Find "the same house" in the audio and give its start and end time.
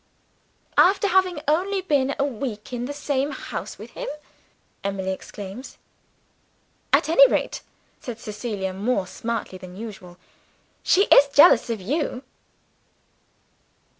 2.85-3.77